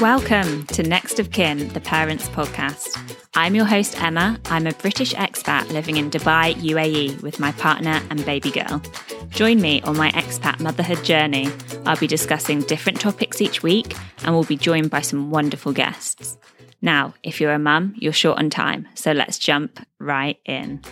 [0.00, 3.16] Welcome to Next of Kin, the Parents Podcast.
[3.34, 4.38] I'm your host, Emma.
[4.44, 8.82] I'm a British expat living in Dubai, UAE, with my partner and baby girl.
[9.30, 11.48] Join me on my expat motherhood journey.
[11.86, 16.36] I'll be discussing different topics each week and we'll be joined by some wonderful guests.
[16.82, 20.82] Now, if you're a mum, you're short on time, so let's jump right in.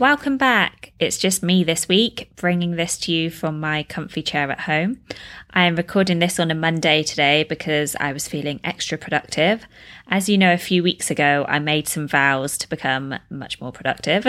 [0.00, 0.94] Welcome back.
[0.98, 5.02] It's just me this week, bringing this to you from my comfy chair at home.
[5.50, 9.66] I am recording this on a Monday today because I was feeling extra productive.
[10.08, 13.72] As you know, a few weeks ago, I made some vows to become much more
[13.72, 14.26] productive,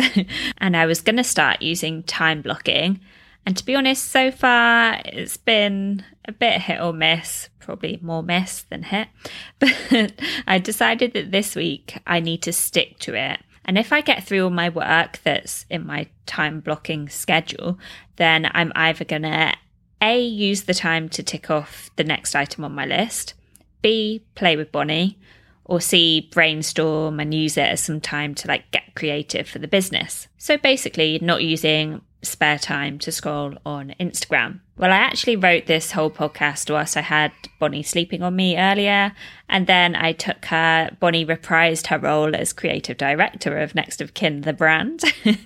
[0.58, 3.00] and I was going to start using time blocking.
[3.46, 8.24] And to be honest, so far it's been a bit hit or miss, probably more
[8.24, 9.08] miss than hit.
[9.60, 10.12] But
[10.46, 14.24] I decided that this week I need to stick to it and if I get
[14.24, 17.78] through all my work that's in my time blocking schedule,
[18.16, 19.54] then I'm either going to
[20.02, 23.34] A, use the time to tick off the next item on my list,
[23.82, 25.18] B, play with Bonnie,
[25.66, 29.68] or C, brainstorm and use it as some time to like get creative for the
[29.68, 30.28] business.
[30.38, 34.60] So basically, not using spare time to scroll on Instagram.
[34.78, 39.14] Well, I actually wrote this whole podcast whilst I had Bonnie sleeping on me earlier,
[39.48, 44.14] and then I took her, Bonnie reprised her role as creative director of Next of
[44.14, 45.04] Kin, the brand,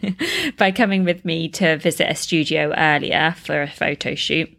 [0.58, 4.50] by coming with me to visit a studio earlier for a photo shoot.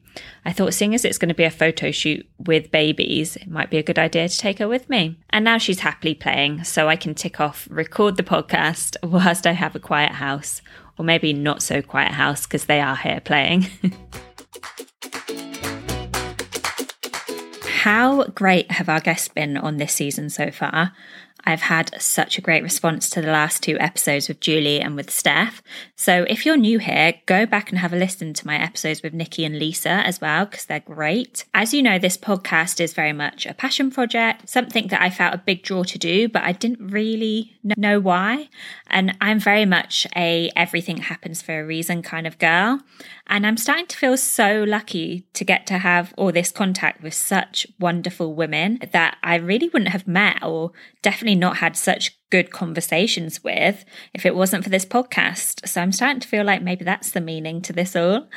[0.45, 3.71] I thought, seeing as it's going to be a photo shoot with babies, it might
[3.71, 5.19] be a good idea to take her with me.
[5.31, 9.53] And now she's happily playing, so I can tick off record the podcast whilst I
[9.53, 10.63] have a quiet house
[10.99, 13.67] or maybe not so quiet house because they are here playing.
[17.87, 20.93] How great have our guests been on this season so far?
[21.47, 25.11] I've had such a great response to the last two episodes with Julie and with
[25.11, 25.63] Steph.
[25.95, 29.15] So if you're new here, go back and have a listen to my episodes with
[29.15, 31.45] Nikki and Lisa as well, because they're great.
[31.55, 35.35] As you know, this podcast is very much a passion project, something that I felt
[35.35, 38.49] a big draw to do, but I didn't really know why.
[38.89, 42.81] And I'm very much a everything happens for a reason kind of girl.
[43.29, 47.15] And I'm starting to feel so lucky to get to have all this contact with
[47.15, 50.71] such wonderful women that I really wouldn't have met or
[51.03, 53.85] definitely not had such good conversations with
[54.15, 55.67] if it wasn't for this podcast.
[55.67, 58.29] So I'm starting to feel like maybe that's the meaning to this all.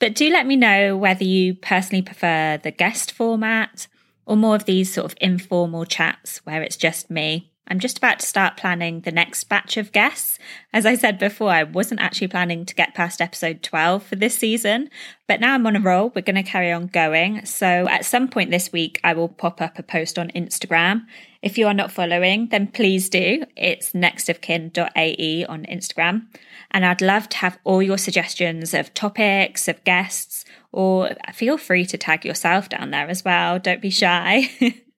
[0.00, 3.86] But do let me know whether you personally prefer the guest format
[4.26, 7.51] or more of these sort of informal chats where it's just me.
[7.68, 10.38] I'm just about to start planning the next batch of guests.
[10.72, 14.36] As I said before, I wasn't actually planning to get past episode 12 for this
[14.36, 14.90] season,
[15.28, 16.12] but now I'm on a roll.
[16.14, 17.46] We're going to carry on going.
[17.46, 21.06] So at some point this week, I will pop up a post on Instagram.
[21.40, 23.44] If you are not following, then please do.
[23.56, 26.26] It's nextofkin.ae on Instagram.
[26.72, 31.86] And I'd love to have all your suggestions of topics, of guests, or feel free
[31.86, 33.58] to tag yourself down there as well.
[33.58, 34.50] Don't be shy.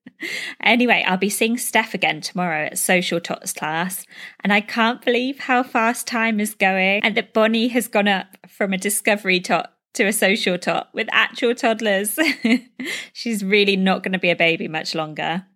[0.63, 4.07] anyway, I'll be seeing Steph again tomorrow at Social Tots class,
[4.41, 8.37] and I can't believe how fast time is going and that Bonnie has gone up
[8.49, 12.19] from a discovery tot to a social tot with actual toddlers.
[13.13, 15.47] She's really not going to be a baby much longer.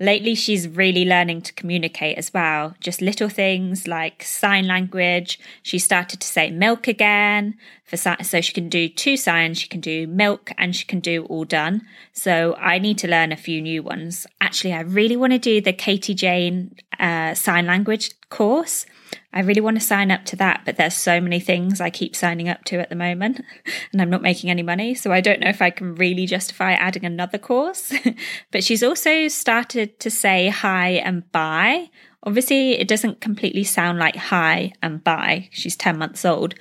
[0.00, 2.74] Lately, she's really learning to communicate as well.
[2.80, 5.38] Just little things like sign language.
[5.62, 7.54] She started to say milk again.
[7.84, 9.58] For so she can do two signs.
[9.58, 11.82] She can do milk and she can do all done.
[12.12, 14.26] So I need to learn a few new ones.
[14.40, 18.86] Actually, I really want to do the Katie Jane uh, sign language course.
[19.34, 22.16] I really want to sign up to that, but there's so many things I keep
[22.16, 23.42] signing up to at the moment
[23.92, 24.94] and I'm not making any money.
[24.94, 27.92] So I don't know if I can really justify adding another course.
[28.50, 31.90] but she's also started to say hi and bye.
[32.22, 35.48] Obviously, it doesn't completely sound like hi and bye.
[35.50, 36.54] She's 10 months old,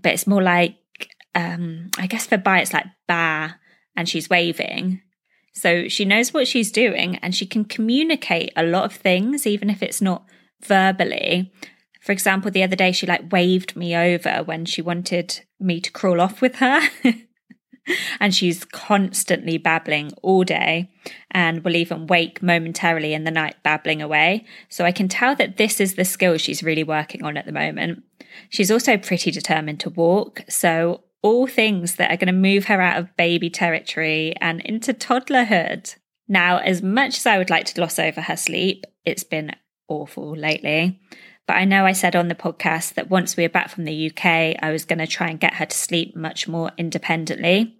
[0.00, 0.76] but it's more like,
[1.34, 3.56] um, I guess for bye, it's like ba
[3.96, 5.00] and she's waving.
[5.52, 9.68] So she knows what she's doing and she can communicate a lot of things, even
[9.68, 10.24] if it's not
[10.62, 11.52] verbally.
[12.00, 15.92] For example, the other day she like waved me over when she wanted me to
[15.92, 16.80] crawl off with her.
[18.18, 20.90] and she's constantly babbling all day
[21.30, 24.44] and will even wake momentarily in the night babbling away.
[24.68, 27.52] So I can tell that this is the skill she's really working on at the
[27.52, 28.02] moment.
[28.48, 30.42] She's also pretty determined to walk.
[30.48, 34.94] So all things that are going to move her out of baby territory and into
[34.94, 35.96] toddlerhood.
[36.28, 39.52] Now, as much as I would like to gloss over her sleep, it's been
[39.88, 41.00] awful lately.
[41.50, 44.06] But I know I said on the podcast that once we were back from the
[44.08, 44.24] UK,
[44.62, 47.76] I was going to try and get her to sleep much more independently.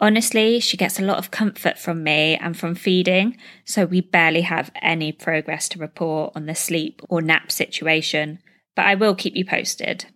[0.00, 4.40] Honestly, she gets a lot of comfort from me and from feeding, so we barely
[4.40, 8.38] have any progress to report on the sleep or nap situation,
[8.74, 10.06] but I will keep you posted.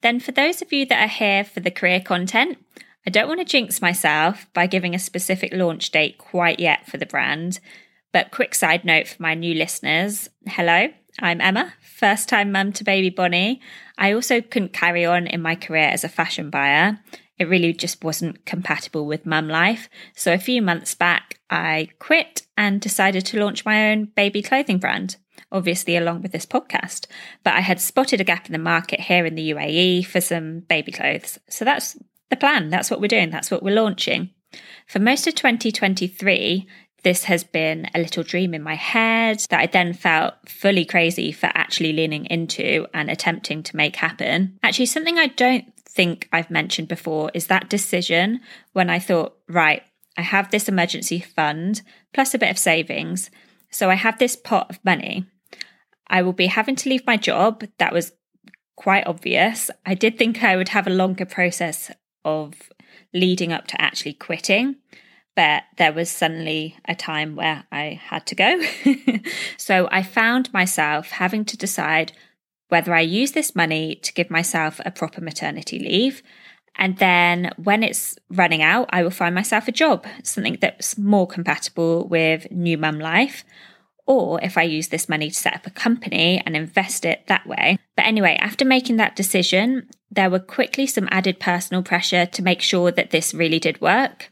[0.00, 2.56] Then, for those of you that are here for the career content,
[3.06, 6.96] I don't want to jinx myself by giving a specific launch date quite yet for
[6.96, 7.60] the brand,
[8.12, 10.88] but quick side note for my new listeners hello,
[11.22, 13.60] I'm Emma, first time mum to baby Bonnie.
[13.98, 16.98] I also couldn't carry on in my career as a fashion buyer.
[17.38, 19.88] It really just wasn't compatible with mum life.
[20.16, 24.78] So a few months back, I quit and decided to launch my own baby clothing
[24.78, 25.16] brand
[25.52, 27.06] obviously along with this podcast.
[27.42, 30.60] But I had spotted a gap in the market here in the UAE for some
[30.60, 31.38] baby clothes.
[31.48, 31.96] So that's
[32.30, 32.68] the plan.
[32.68, 33.30] That's what we're doing.
[33.30, 34.30] That's what we're launching.
[34.86, 36.66] For most of 2023,
[37.02, 41.32] this has been a little dream in my head that I then felt fully crazy
[41.32, 44.58] for actually leaning into and attempting to make happen.
[44.62, 48.40] Actually, something I don't think I've mentioned before is that decision
[48.72, 49.82] when I thought, right,
[50.16, 51.82] I have this emergency fund
[52.12, 53.30] plus a bit of savings.
[53.70, 55.26] So I have this pot of money.
[56.08, 57.64] I will be having to leave my job.
[57.78, 58.12] That was
[58.76, 59.70] quite obvious.
[59.86, 61.90] I did think I would have a longer process
[62.24, 62.54] of
[63.14, 64.76] leading up to actually quitting,
[65.40, 68.60] but there was suddenly a time where I had to go.
[69.56, 72.12] so I found myself having to decide
[72.68, 76.22] whether I use this money to give myself a proper maternity leave.
[76.76, 81.26] And then when it's running out, I will find myself a job, something that's more
[81.26, 83.42] compatible with new mum life
[84.06, 87.46] or if I use this money to set up a company and invest it that
[87.46, 87.78] way.
[87.96, 92.60] But anyway, after making that decision, there were quickly some added personal pressure to make
[92.60, 94.30] sure that this really did work.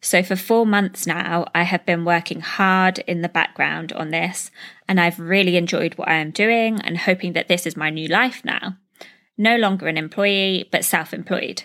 [0.00, 4.50] So for four months now, I have been working hard in the background on this,
[4.86, 8.08] and I've really enjoyed what I am doing and hoping that this is my new
[8.08, 8.76] life now.
[9.36, 11.64] No longer an employee, but self employed.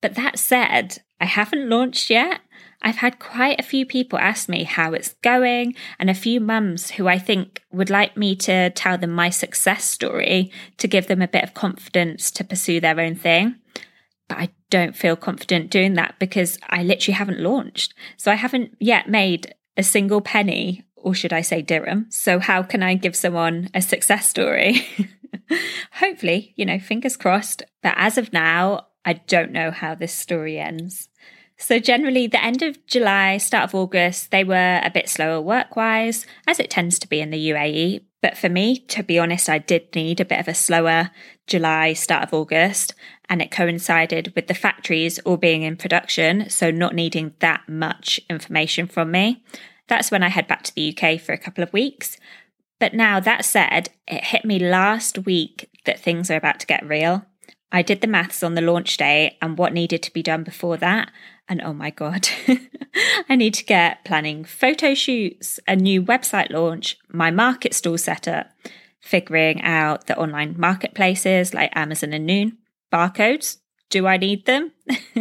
[0.00, 2.40] But that said, I haven't launched yet,
[2.82, 6.92] I've had quite a few people ask me how it's going, and a few mums
[6.92, 11.22] who I think would like me to tell them my success story to give them
[11.22, 13.56] a bit of confidence to pursue their own thing.
[14.28, 17.94] But I don't feel confident doing that because I literally haven't launched.
[18.16, 22.06] So I haven't yet made a single penny, or should I say dirham.
[22.10, 24.86] So how can I give someone a success story?
[25.92, 27.62] Hopefully, you know, fingers crossed.
[27.82, 31.08] But as of now, I don't know how this story ends.
[31.58, 35.74] So, generally, the end of July, start of August, they were a bit slower work
[35.74, 38.02] wise, as it tends to be in the UAE.
[38.20, 41.10] But for me, to be honest, I did need a bit of a slower
[41.46, 42.94] July, start of August,
[43.28, 48.20] and it coincided with the factories all being in production, so not needing that much
[48.30, 49.42] information from me.
[49.88, 52.16] That's when I head back to the UK for a couple of weeks.
[52.78, 56.86] But now, that said, it hit me last week that things are about to get
[56.86, 57.24] real.
[57.72, 60.76] I did the maths on the launch day and what needed to be done before
[60.76, 61.10] that.
[61.48, 62.28] And oh my God,
[63.28, 68.50] I need to get planning photo shoots, a new website launch, my market stall setup,
[69.00, 72.58] figuring out the online marketplaces like Amazon and Noon,
[72.96, 73.58] barcodes.
[73.90, 74.72] Do I need them?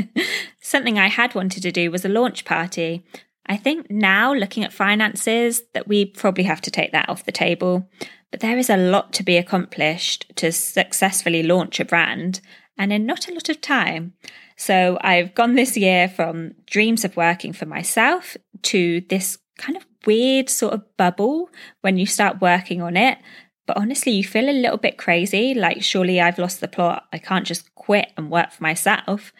[0.62, 3.06] Something I had wanted to do was a launch party.
[3.48, 7.32] I think now, looking at finances, that we probably have to take that off the
[7.32, 7.88] table.
[8.32, 12.42] But there is a lot to be accomplished to successfully launch a brand
[12.78, 14.14] and in not a lot of time.
[14.58, 19.86] So I've gone this year from dreams of working for myself to this kind of
[20.06, 21.50] weird sort of bubble
[21.82, 23.18] when you start working on it.
[23.66, 27.06] But honestly, you feel a little bit crazy like, surely I've lost the plot.
[27.12, 29.34] I can't just quit and work for myself.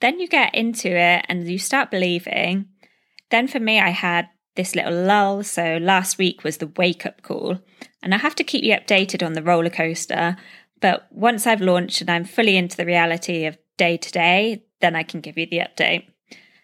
[0.00, 2.66] Then you get into it and you start believing.
[3.30, 5.42] Then for me, I had this little lull.
[5.42, 7.58] So last week was the wake up call.
[8.02, 10.36] And I have to keep you updated on the roller coaster.
[10.80, 14.94] But once I've launched and I'm fully into the reality of day to day, then
[14.94, 16.06] I can give you the update.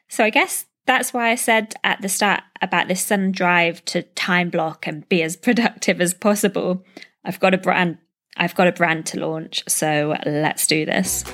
[0.08, 4.02] So I guess that's why I said at the start about this sudden drive to
[4.02, 6.84] time block and be as productive as possible.
[7.24, 7.98] I've got a brand
[8.36, 11.24] I've got a brand to launch, so let's do this.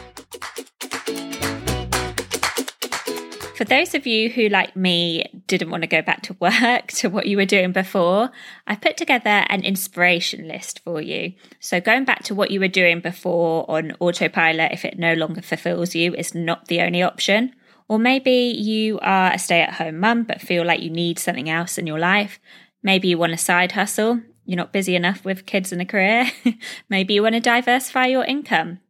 [3.55, 7.09] For those of you who, like me, didn't want to go back to work to
[7.09, 8.31] what you were doing before,
[8.67, 11.33] I put together an inspiration list for you.
[11.61, 15.41] So, going back to what you were doing before on autopilot, if it no longer
[15.43, 17.55] fulfills you, is not the only option.
[17.89, 21.49] Or maybe you are a stay at home mum but feel like you need something
[21.49, 22.41] else in your life.
[22.83, 24.21] Maybe you want a side hustle.
[24.45, 26.31] You're not busy enough with kids and a career.
[26.89, 28.81] maybe you want to diversify your income.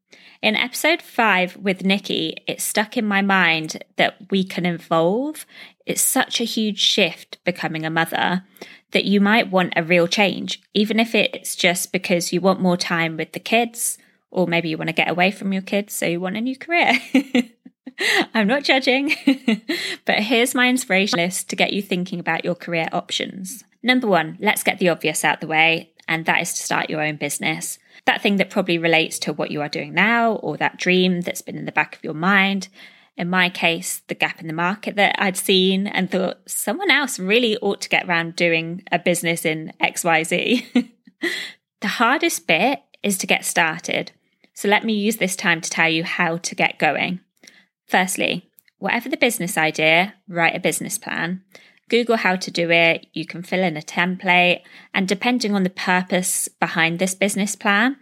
[0.42, 5.46] In episode five with Nikki, it stuck in my mind that we can evolve.
[5.86, 8.44] It's such a huge shift becoming a mother
[8.92, 12.76] that you might want a real change, even if it's just because you want more
[12.76, 13.98] time with the kids,
[14.30, 16.56] or maybe you want to get away from your kids, so you want a new
[16.56, 16.98] career.
[18.34, 19.14] I'm not judging,
[20.04, 23.64] but here's my inspiration list to get you thinking about your career options.
[23.82, 27.02] Number one, let's get the obvious out the way, and that is to start your
[27.02, 30.78] own business that thing that probably relates to what you are doing now or that
[30.78, 32.68] dream that's been in the back of your mind.
[33.16, 37.18] In my case, the gap in the market that I'd seen and thought someone else
[37.18, 40.90] really ought to get around doing a business in XYZ.
[41.80, 44.12] the hardest bit is to get started.
[44.54, 47.20] So let me use this time to tell you how to get going.
[47.86, 51.42] Firstly, whatever the business idea, write a business plan.
[51.88, 53.06] Google how to do it.
[53.12, 54.62] You can fill in a template.
[54.92, 57.96] And depending on the purpose behind this business plan,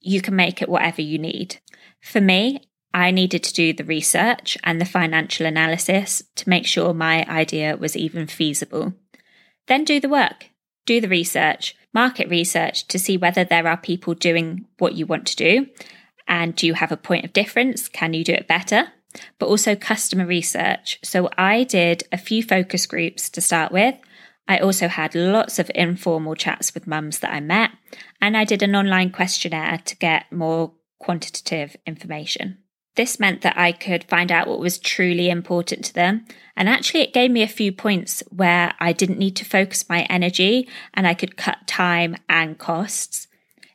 [0.00, 1.58] you can make it whatever you need.
[2.00, 2.62] For me,
[2.94, 7.76] I needed to do the research and the financial analysis to make sure my idea
[7.76, 8.94] was even feasible.
[9.66, 10.46] Then do the work,
[10.86, 15.26] do the research, market research to see whether there are people doing what you want
[15.26, 15.66] to do.
[16.26, 17.88] And do you have a point of difference?
[17.88, 18.92] Can you do it better?
[19.38, 20.98] But also customer research.
[21.02, 23.94] So I did a few focus groups to start with.
[24.46, 27.70] I also had lots of informal chats with mums that I met,
[28.20, 32.58] and I did an online questionnaire to get more quantitative information.
[32.98, 36.26] This meant that I could find out what was truly important to them.
[36.56, 40.02] And actually, it gave me a few points where I didn't need to focus my
[40.10, 43.28] energy and I could cut time and costs.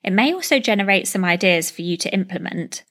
[0.03, 2.83] It may also generate some ideas for you to implement.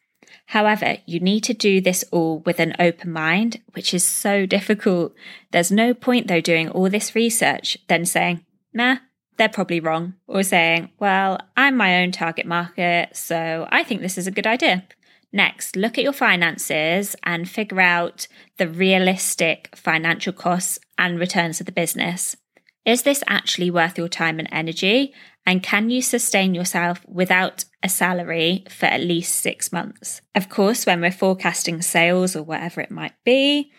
[0.52, 5.14] However, you need to do this all with an open mind, which is so difficult.
[5.50, 8.44] There's no point, though, doing all this research, then saying,
[8.74, 8.96] nah,
[9.38, 14.18] they're probably wrong, or saying, well, I'm my own target market, so I think this
[14.18, 14.84] is a good idea.
[15.32, 18.28] Next, look at your finances and figure out
[18.58, 22.36] the realistic financial costs and returns of the business.
[22.84, 25.12] Is this actually worth your time and energy?
[25.46, 30.20] And can you sustain yourself without a salary for at least six months?
[30.34, 33.72] Of course, when we're forecasting sales or whatever it might be,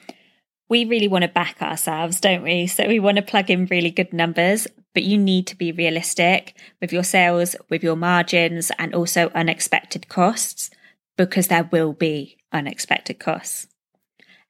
[0.70, 2.68] we really want to back ourselves, don't we?
[2.68, 6.56] So we want to plug in really good numbers, but you need to be realistic
[6.82, 10.70] with your sales, with your margins, and also unexpected costs
[11.18, 13.68] because there will be unexpected costs.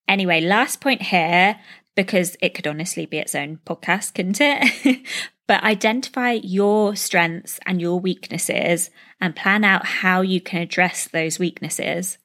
[0.07, 1.59] Anyway, last point here,
[1.95, 5.05] because it could honestly be its own podcast, couldn't it?
[5.47, 11.39] but identify your strengths and your weaknesses and plan out how you can address those
[11.39, 12.17] weaknesses.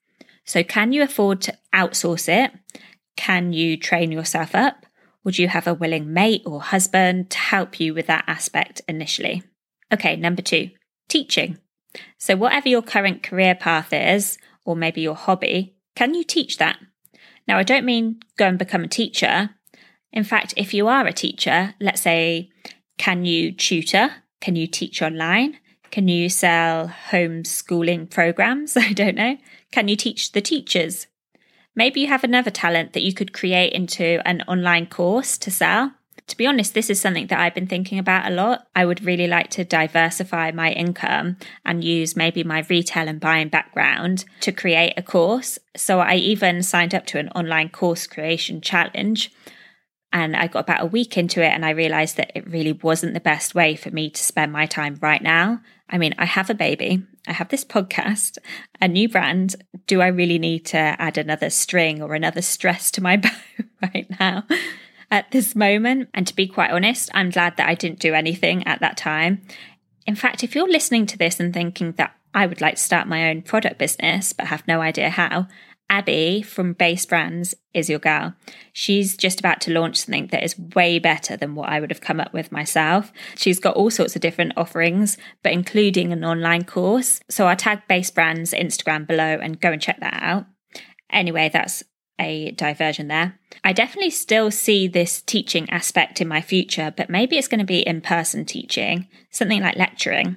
[0.44, 2.52] So, can you afford to outsource it?
[3.16, 4.86] Can you train yourself up?
[5.24, 9.42] Would you have a willing mate or husband to help you with that aspect initially?
[9.92, 10.70] Okay, number two,
[11.08, 11.58] teaching.
[12.16, 16.78] So, whatever your current career path is, or maybe your hobby, can you teach that?
[17.46, 19.50] Now, I don't mean go and become a teacher.
[20.12, 22.50] In fact, if you are a teacher, let's say,
[22.96, 24.10] can you tutor?
[24.40, 25.58] Can you teach online?
[25.90, 28.76] Can you sell homeschooling programs?
[28.76, 29.36] I don't know.
[29.70, 31.06] Can you teach the teachers?
[31.74, 35.92] Maybe you have another talent that you could create into an online course to sell.
[36.26, 38.66] To be honest, this is something that I've been thinking about a lot.
[38.74, 43.48] I would really like to diversify my income and use maybe my retail and buying
[43.48, 45.58] background to create a course.
[45.74, 49.32] So I even signed up to an online course creation challenge.
[50.12, 53.14] And I got about a week into it and I realized that it really wasn't
[53.14, 55.60] the best way for me to spend my time right now.
[55.90, 58.38] I mean, I have a baby, I have this podcast,
[58.80, 59.56] a new brand.
[59.86, 63.30] Do I really need to add another string or another stress to my bow
[63.82, 64.44] right now?
[65.10, 66.08] at this moment.
[66.14, 69.42] And to be quite honest, I'm glad that I didn't do anything at that time.
[70.06, 73.08] In fact, if you're listening to this and thinking that I would like to start
[73.08, 75.48] my own product business but have no idea how,
[75.90, 78.34] Abby from Base Brands is your gal.
[78.72, 82.00] She's just about to launch something that is way better than what I would have
[82.00, 83.10] come up with myself.
[83.36, 87.20] She's got all sorts of different offerings, but including an online course.
[87.30, 90.46] So I'll tag Base Brands Instagram below and go and check that out.
[91.10, 91.82] Anyway, that's
[92.20, 93.38] a diversion there.
[93.64, 97.64] I definitely still see this teaching aspect in my future, but maybe it's going to
[97.64, 100.36] be in person teaching, something like lecturing.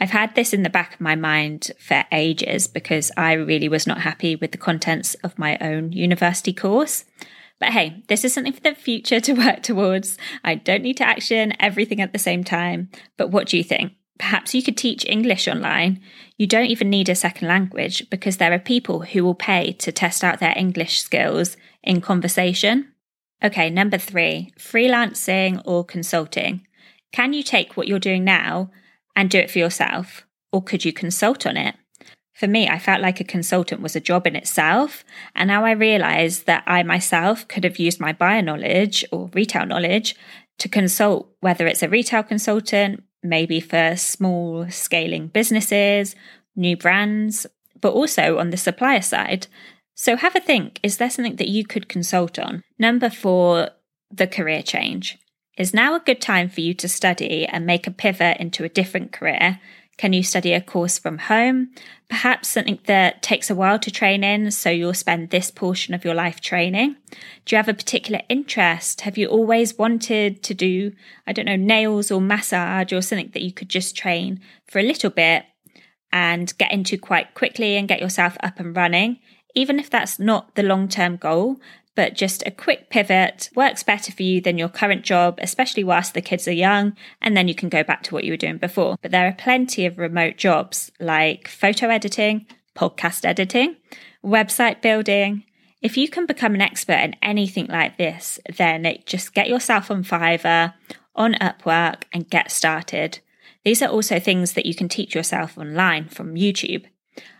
[0.00, 3.86] I've had this in the back of my mind for ages because I really was
[3.86, 7.04] not happy with the contents of my own university course.
[7.58, 10.16] But hey, this is something for the future to work towards.
[10.42, 12.88] I don't need to action everything at the same time.
[13.16, 13.92] But what do you think?
[14.18, 16.00] Perhaps you could teach English online.
[16.36, 19.92] You don't even need a second language because there are people who will pay to
[19.92, 22.92] test out their English skills in conversation.
[23.42, 26.66] Okay, number three freelancing or consulting.
[27.12, 28.70] Can you take what you're doing now
[29.14, 31.76] and do it for yourself, or could you consult on it?
[32.34, 35.72] For me, I felt like a consultant was a job in itself, and now I
[35.72, 40.16] realise that I myself could have used my buyer knowledge or retail knowledge
[40.58, 46.16] to consult, whether it's a retail consultant, maybe for small scaling businesses,
[46.56, 47.46] new brands,
[47.80, 49.46] but also on the supplier side.
[49.94, 52.62] So have a think is there something that you could consult on?
[52.78, 53.70] Number four,
[54.10, 55.18] the career change.
[55.56, 58.68] Is now a good time for you to study and make a pivot into a
[58.68, 59.60] different career?
[59.98, 61.72] Can you study a course from home?
[62.08, 66.04] Perhaps something that takes a while to train in, so you'll spend this portion of
[66.04, 66.96] your life training.
[67.44, 69.02] Do you have a particular interest?
[69.02, 70.92] Have you always wanted to do,
[71.26, 74.84] I don't know, nails or massage or something that you could just train for a
[74.84, 75.44] little bit
[76.12, 79.18] and get into quite quickly and get yourself up and running?
[79.54, 81.60] Even if that's not the long term goal,
[81.94, 86.14] but just a quick pivot works better for you than your current job, especially whilst
[86.14, 88.58] the kids are young, and then you can go back to what you were doing
[88.58, 88.96] before.
[89.02, 93.76] But there are plenty of remote jobs like photo editing, podcast editing,
[94.24, 95.44] website building.
[95.82, 100.04] If you can become an expert in anything like this, then just get yourself on
[100.04, 100.74] Fiverr,
[101.14, 103.20] on Upwork, and get started.
[103.64, 106.84] These are also things that you can teach yourself online from YouTube.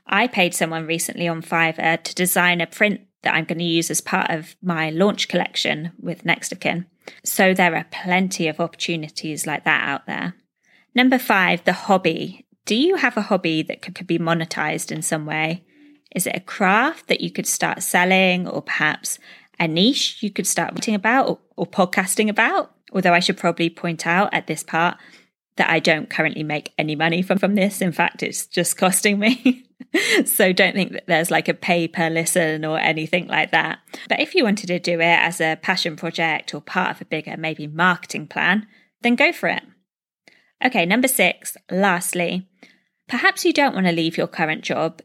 [0.07, 3.90] I paid someone recently on Fiverr to design a print that I'm going to use
[3.90, 6.86] as part of my launch collection with Next of Kin.
[7.24, 10.34] So there are plenty of opportunities like that out there.
[10.94, 12.46] Number five, the hobby.
[12.66, 15.64] Do you have a hobby that could, could be monetized in some way?
[16.14, 19.18] Is it a craft that you could start selling, or perhaps
[19.58, 22.74] a niche you could start writing about or, or podcasting about?
[22.92, 24.98] Although I should probably point out at this part
[25.60, 27.82] that I don't currently make any money from, from this.
[27.82, 29.66] In fact, it's just costing me.
[30.24, 33.80] so don't think that there's like a pay per listen or anything like that.
[34.08, 37.04] But if you wanted to do it as a passion project or part of a
[37.04, 38.66] bigger, maybe marketing plan,
[39.02, 39.62] then go for it.
[40.64, 42.48] Okay, number six, lastly,
[43.06, 45.02] perhaps you don't want to leave your current job,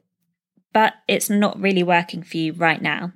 [0.71, 3.11] but it's not really working for you right now.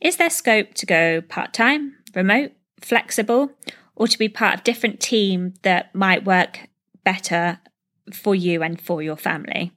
[0.00, 3.52] Is there scope to go part time, remote, flexible,
[3.94, 6.69] or to be part of different team that might work
[7.04, 7.60] better
[8.12, 9.72] for you and for your family?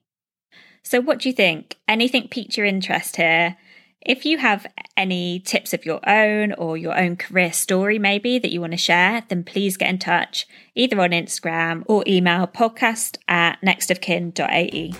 [0.84, 1.77] So, what do you think?
[1.88, 3.58] Anything piqued your interest here?
[4.01, 8.51] If you have any tips of your own or your own career story, maybe that
[8.51, 13.18] you want to share, then please get in touch either on Instagram or email podcast
[13.30, 14.94] at nextofkin.ae.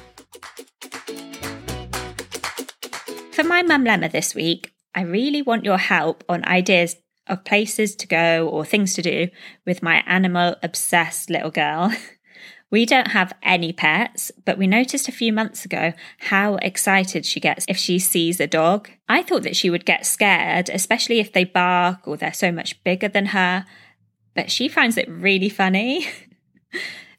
[3.34, 6.96] For my Mum-llema this week, I really want your help on ideas
[7.28, 9.28] of places to go or things to do
[9.66, 11.94] with my animal obsessed little girl.
[12.74, 17.40] We don't have any pets, but we noticed a few months ago how excited she
[17.40, 18.90] gets if she sees a dog.
[19.08, 22.84] I thought that she would get scared, especially if they bark or they're so much
[22.84, 23.68] bigger than her,
[24.34, 26.08] but she finds it really funny.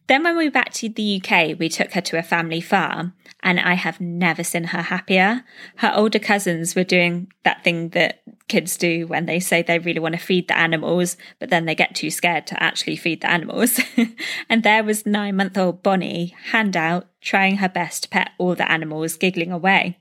[0.06, 3.14] Then, when we went back to the UK, we took her to a family farm,
[3.42, 5.44] and I have never seen her happier.
[5.76, 10.00] Her older cousins were doing that thing that kids do when they say they really
[10.00, 13.30] want to feed the animals, but then they get too scared to actually feed the
[13.30, 13.80] animals.
[14.48, 18.54] and there was nine month old Bonnie, hand out, trying her best to pet all
[18.54, 19.98] the animals, giggling away.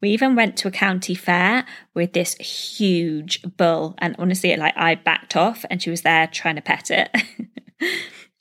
[0.00, 4.96] We even went to a county fair with this huge bull, and honestly, like I
[4.96, 7.16] backed off, and she was there trying to pet it.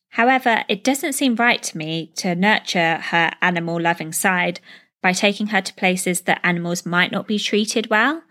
[0.09, 4.59] However, it doesn't seem right to me to nurture her animal loving side
[5.01, 8.23] by taking her to places that animals might not be treated well,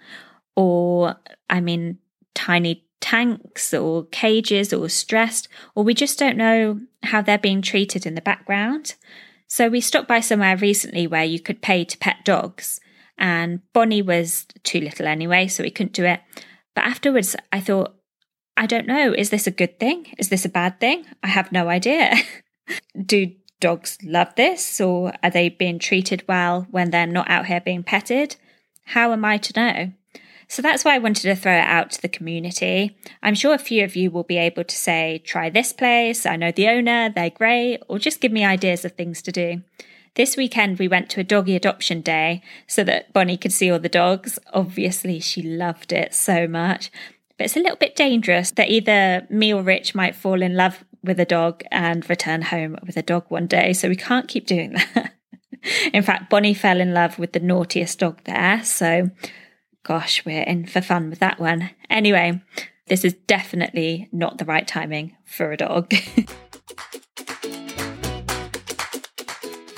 [0.61, 1.17] or,
[1.49, 1.97] I mean,
[2.35, 8.05] tiny tanks or cages or stressed, or we just don't know how they're being treated
[8.05, 8.95] in the background.
[9.47, 12.79] So we stopped by somewhere recently where you could pay to pet dogs,
[13.17, 16.21] and Bonnie was too little anyway, so we couldn't do it.
[16.75, 17.95] But afterwards, I thought,
[18.55, 19.15] I don't know.
[19.15, 20.13] Is this a good thing?
[20.19, 21.07] Is this a bad thing?
[21.23, 22.15] I have no idea.
[23.07, 27.61] Do dogs love this or are they being treated well when they're not out here
[27.61, 28.37] being petted?
[28.85, 29.93] How am I to know?
[30.51, 32.99] So that's why I wanted to throw it out to the community.
[33.23, 36.35] I'm sure a few of you will be able to say, try this place, I
[36.35, 39.63] know the owner, they're great, or just give me ideas of things to do.
[40.17, 43.79] This weekend, we went to a doggy adoption day so that Bonnie could see all
[43.79, 44.41] the dogs.
[44.53, 46.91] Obviously, she loved it so much.
[47.39, 50.85] But it's a little bit dangerous that either me or Rich might fall in love
[51.05, 53.73] with a dog and return home with a dog one day.
[53.73, 55.15] So we can't keep doing that.
[55.93, 58.65] in fact, Bonnie fell in love with the naughtiest dog there.
[58.65, 59.11] So,
[59.83, 61.71] gosh, we're in for fun with that one.
[61.89, 62.43] Anyway,
[62.87, 65.93] this is definitely not the right timing for a dog.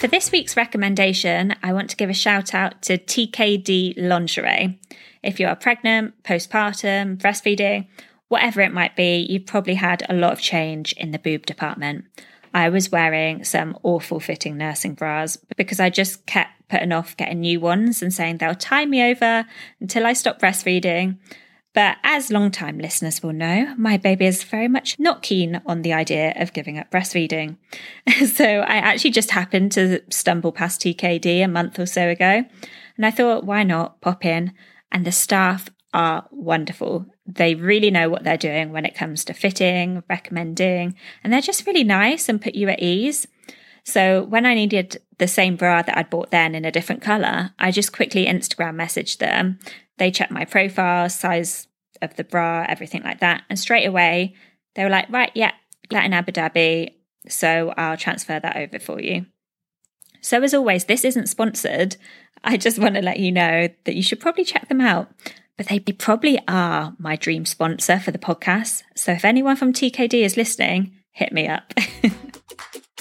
[0.03, 4.81] For this week's recommendation, I want to give a shout out to TKD Lingerie.
[5.23, 7.87] If you are pregnant, postpartum, breastfeeding,
[8.27, 12.07] whatever it might be, you've probably had a lot of change in the boob department.
[12.53, 17.40] I was wearing some awful fitting nursing bras because I just kept putting off getting
[17.40, 19.46] new ones and saying they'll tie me over
[19.80, 21.18] until I stop breastfeeding.
[21.74, 25.92] But as long-time listeners will know, my baby is very much not keen on the
[25.92, 27.56] idea of giving up breastfeeding.
[28.26, 32.44] so I actually just happened to stumble past TKD a month or so ago.
[32.96, 34.52] And I thought, why not pop in?
[34.92, 37.06] and the staff are wonderful.
[37.26, 41.66] They really know what they're doing when it comes to fitting, recommending, and they're just
[41.66, 43.26] really nice and put you at ease.
[43.85, 47.51] So when I needed the same bra that I'd bought then in a different colour,
[47.59, 49.59] I just quickly Instagram messaged them.
[49.99, 51.66] They checked my profile, size
[52.01, 53.42] of the bra, everything like that.
[53.49, 54.35] And straight away,
[54.75, 55.53] they were like, right, yeah,
[55.90, 56.95] Latin Abu Dhabi.
[57.29, 59.27] So I'll transfer that over for you.
[60.21, 61.97] So, as always, this isn't sponsored.
[62.45, 65.11] I just want to let you know that you should probably check them out.
[65.57, 68.83] But they probably are my dream sponsor for the podcast.
[68.97, 71.75] So, if anyone from TKD is listening, hit me up.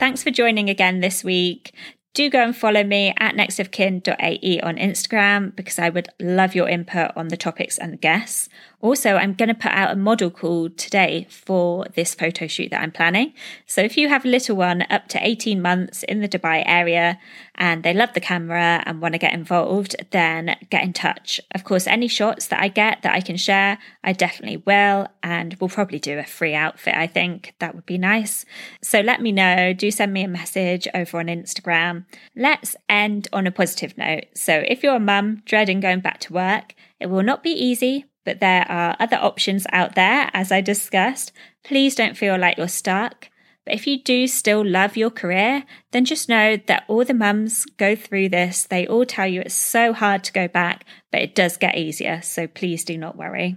[0.00, 1.74] Thanks for joining again this week
[2.12, 7.12] do go and follow me at nextofkin.ae on Instagram because I would love your input
[7.16, 8.48] on the topics and the guests.
[8.80, 12.82] Also, I'm going to put out a model call today for this photo shoot that
[12.82, 13.34] I'm planning.
[13.66, 17.18] So if you have a little one up to 18 months in the Dubai area
[17.56, 21.40] and they love the camera and want to get involved, then get in touch.
[21.54, 25.08] Of course, any shots that I get that I can share, I definitely will.
[25.22, 27.54] And we'll probably do a free outfit, I think.
[27.58, 28.46] That would be nice.
[28.82, 29.74] So let me know.
[29.74, 32.06] Do send me a message over on Instagram.
[32.34, 34.24] Let's end on a positive note.
[34.34, 38.04] So if you're a mum dreading going back to work, it will not be easy,
[38.24, 41.32] but there are other options out there, as I discussed.
[41.64, 43.28] Please don't feel like you're stuck.
[43.66, 47.66] But if you do still love your career, then just know that all the mums
[47.76, 48.64] go through this.
[48.64, 52.22] They all tell you it's so hard to go back, but it does get easier.
[52.22, 53.56] So please do not worry.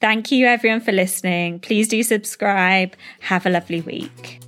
[0.00, 1.60] Thank you, everyone, for listening.
[1.60, 2.94] Please do subscribe.
[3.20, 4.40] Have a lovely week.